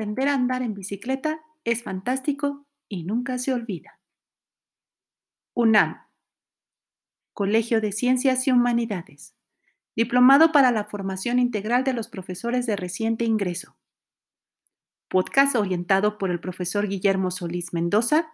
[0.00, 4.00] aprender a andar en bicicleta es fantástico y nunca se olvida.
[5.52, 6.06] UNAM,
[7.34, 9.34] Colegio de Ciencias y Humanidades,
[9.94, 13.76] Diplomado para la Formación Integral de los Profesores de Reciente Ingreso.
[15.08, 18.32] Podcast orientado por el profesor Guillermo Solís Mendoza,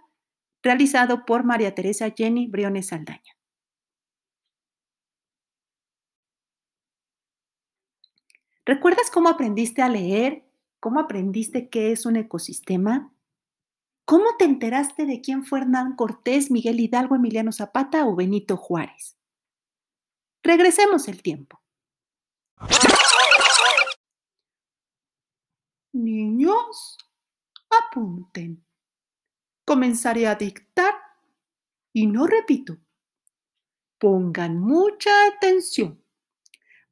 [0.62, 3.36] realizado por María Teresa Jenny Briones Saldaña.
[8.64, 10.45] ¿Recuerdas cómo aprendiste a leer?
[10.80, 13.12] ¿Cómo aprendiste qué es un ecosistema?
[14.04, 19.16] ¿Cómo te enteraste de quién fue Hernán Cortés, Miguel Hidalgo, Emiliano Zapata o Benito Juárez?
[20.44, 21.60] Regresemos el tiempo.
[25.92, 26.98] Niños,
[27.68, 28.64] apunten.
[29.64, 30.94] Comenzaré a dictar
[31.92, 32.77] y no repito.
[33.98, 36.05] Pongan mucha atención.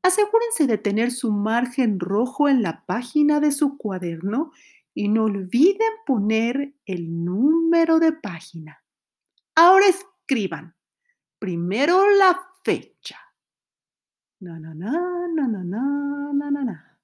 [0.04, 4.52] Asegúrense de tener su margen rojo en la página de su cuaderno
[4.92, 8.84] y no olviden poner el número de página.
[9.54, 10.76] Ahora escriban
[11.38, 13.18] primero la fecha.
[14.40, 14.92] Na, na, na,
[15.32, 16.98] na, na, na, na.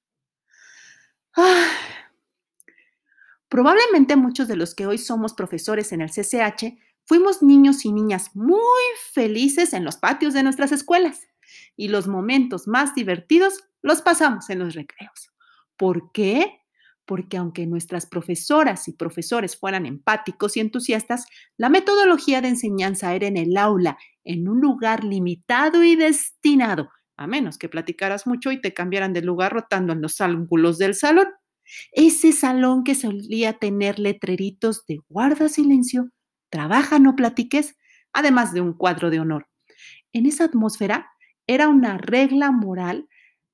[3.48, 8.37] Probablemente muchos de los que hoy somos profesores en el CCH fuimos niños y niñas
[8.37, 11.31] muy felices en los patios de nuestras escuelas
[11.81, 15.33] y los momentos más divertidos los pasamos en los recreos.
[15.78, 16.61] ¿Por qué?
[17.06, 21.25] Porque aunque nuestras profesoras y profesores fueran empáticos y entusiastas,
[21.56, 27.27] la metodología de enseñanza era en el aula, en un lugar limitado y destinado, a
[27.27, 31.28] menos que platicaras mucho y te cambiaran de lugar rotando en los ángulos del salón.
[31.92, 36.11] Ese salón que solía tener letreritos de guarda silencio,
[36.50, 37.78] trabaja, no platiques,
[38.12, 39.47] además de un cuadro de honor.
[40.12, 41.06] En esa atmósfera
[41.51, 43.09] era una regla moral,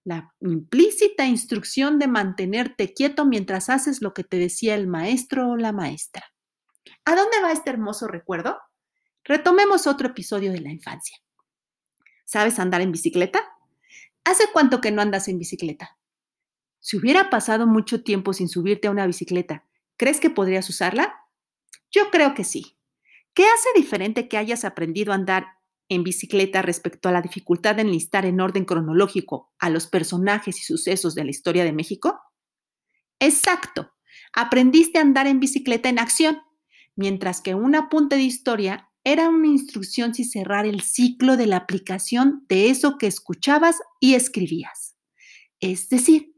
[0.05, 5.57] la implícita instrucción de mantenerte quieto mientras haces lo que te decía el maestro o
[5.57, 6.23] la maestra.
[7.07, 8.59] ¿A dónde va este hermoso recuerdo?
[9.25, 11.17] Retomemos otro episodio de la infancia.
[12.27, 13.41] ¿Sabes andar en bicicleta?
[14.25, 15.97] ¿Hace cuánto que no andas en bicicleta?
[16.81, 19.65] Si hubiera pasado mucho tiempo sin subirte a una bicicleta,
[19.97, 21.15] ¿crees que podrías usarla?
[21.91, 22.77] Yo creo que sí.
[23.33, 25.56] ¿Qué hace diferente que hayas aprendido a andar
[25.89, 30.63] en bicicleta respecto a la dificultad de enlistar en orden cronológico a los personajes y
[30.65, 32.19] sucesos de la historia de México?
[33.21, 33.93] Exacto,
[34.33, 36.41] aprendiste a andar en bicicleta en acción,
[36.95, 41.59] mientras que un apunte de historia era una instrucción si cerrar el ciclo de la
[41.59, 44.97] aplicación de eso que escuchabas y escribías.
[45.61, 46.35] Es decir,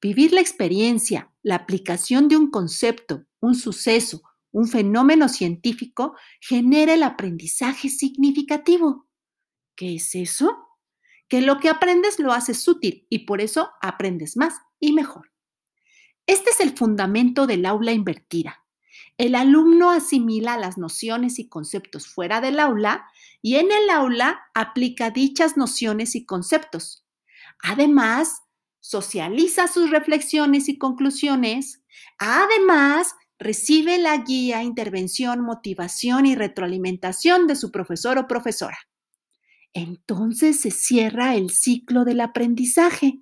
[0.00, 4.22] vivir la experiencia, la aplicación de un concepto, un suceso,
[4.54, 9.08] un fenómeno científico genera el aprendizaje significativo.
[9.74, 10.56] ¿Qué es eso?
[11.28, 15.32] Que lo que aprendes lo haces útil y por eso aprendes más y mejor.
[16.26, 18.64] Este es el fundamento del aula invertida.
[19.18, 23.08] El alumno asimila las nociones y conceptos fuera del aula
[23.42, 27.04] y en el aula aplica dichas nociones y conceptos.
[27.60, 28.42] Además,
[28.78, 31.82] socializa sus reflexiones y conclusiones.
[32.18, 38.78] Además, recibe la guía, intervención, motivación y retroalimentación de su profesor o profesora.
[39.72, 43.20] Entonces se cierra el ciclo del aprendizaje.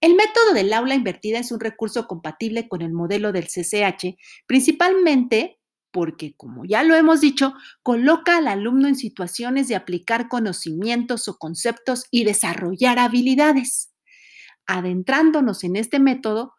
[0.00, 4.16] El método del aula invertida es un recurso compatible con el modelo del CCH,
[4.46, 5.58] principalmente
[5.90, 11.38] porque, como ya lo hemos dicho, coloca al alumno en situaciones de aplicar conocimientos o
[11.38, 13.92] conceptos y desarrollar habilidades.
[14.66, 16.54] Adentrándonos en este método,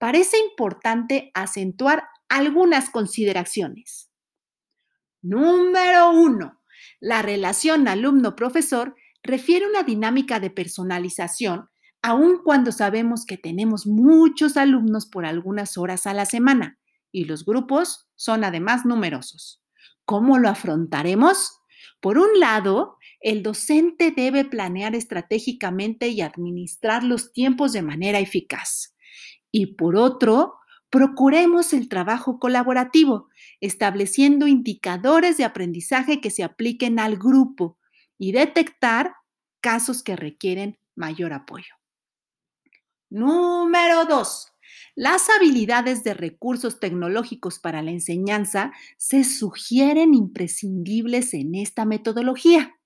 [0.00, 4.10] parece importante acentuar algunas consideraciones.
[5.20, 6.62] Número uno,
[7.00, 11.68] la relación alumno-profesor refiere una dinámica de personalización,
[12.00, 16.78] aun cuando sabemos que tenemos muchos alumnos por algunas horas a la semana
[17.12, 19.62] y los grupos son además numerosos.
[20.06, 21.60] ¿Cómo lo afrontaremos?
[22.00, 28.94] Por un lado, el docente debe planear estratégicamente y administrar los tiempos de manera eficaz.
[29.52, 30.60] Y por otro,
[30.90, 33.28] procuremos el trabajo colaborativo,
[33.60, 37.78] estableciendo indicadores de aprendizaje que se apliquen al grupo
[38.18, 39.14] y detectar
[39.60, 41.74] casos que requieren mayor apoyo.
[43.08, 44.52] Número dos,
[44.94, 52.76] las habilidades de recursos tecnológicos para la enseñanza se sugieren imprescindibles en esta metodología.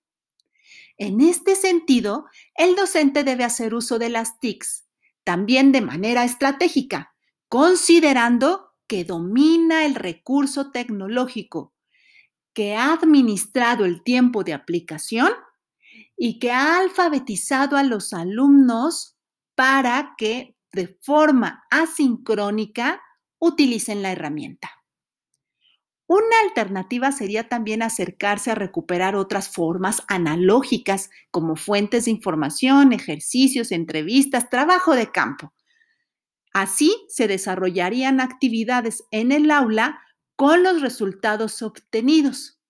[0.97, 4.84] En este sentido, el docente debe hacer uso de las TICs
[5.25, 7.15] también de manera estratégica,
[7.49, 11.75] considerando que domina el recurso tecnológico,
[12.53, 15.33] que ha administrado el tiempo de aplicación
[16.17, 19.17] y que ha alfabetizado a los alumnos
[19.55, 23.01] para que de forma asincrónica,
[23.39, 24.71] utilicen la herramienta.
[26.07, 33.73] Una alternativa sería también acercarse a recuperar otras formas analógicas como fuentes de información, ejercicios,
[33.73, 35.55] entrevistas, trabajo de campo.
[36.53, 40.01] Así se desarrollarían actividades en el aula
[40.37, 42.61] con los resultados obtenidos.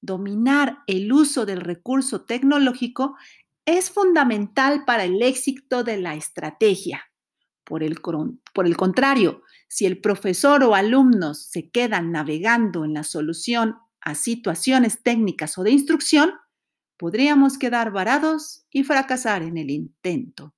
[0.00, 3.16] Dominar el uso del recurso tecnológico
[3.64, 7.04] es fundamental para el éxito de la estrategia.
[7.64, 8.00] Por el,
[8.76, 9.42] contrario,
[9.72, 15.62] si el profesor o alumnos se quedan navegando en la solución a situaciones técnicas o
[15.62, 16.34] de instrucción,
[16.98, 20.54] podríamos quedar varados y fracasar en el intento.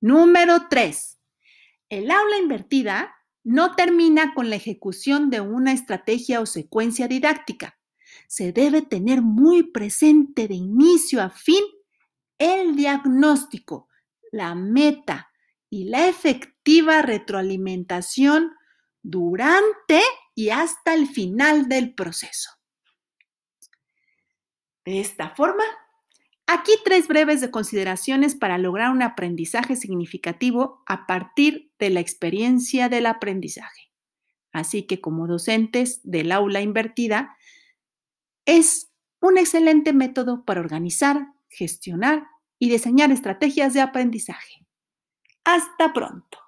[0.00, 1.18] Número 3.
[1.90, 3.14] El aula invertida
[3.44, 7.78] no termina con la ejecución de una estrategia o secuencia didáctica.
[8.26, 11.62] Se debe tener muy presente de inicio a fin
[12.38, 13.90] el diagnóstico,
[14.32, 15.28] la meta
[15.68, 16.08] y la
[17.02, 18.52] retroalimentación
[19.02, 20.02] durante
[20.34, 22.50] y hasta el final del proceso.
[24.84, 25.64] De esta forma,
[26.46, 32.88] aquí tres breves de consideraciones para lograr un aprendizaje significativo a partir de la experiencia
[32.88, 33.90] del aprendizaje.
[34.52, 37.36] Así que como docentes del aula invertida,
[38.44, 38.90] es
[39.20, 42.26] un excelente método para organizar, gestionar
[42.58, 44.66] y diseñar estrategias de aprendizaje.
[45.44, 46.47] Hasta pronto.